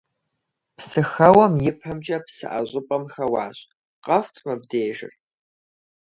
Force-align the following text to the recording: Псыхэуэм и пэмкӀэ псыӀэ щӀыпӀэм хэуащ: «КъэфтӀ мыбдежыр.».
Псыхэуэм 0.77 1.53
и 1.69 1.71
пэмкӀэ 1.79 2.17
псыӀэ 2.25 2.61
щӀыпӀэм 2.69 3.03
хэуащ: 3.13 3.59
«КъэфтӀ 4.05 4.41
мыбдежыр.». 4.45 5.13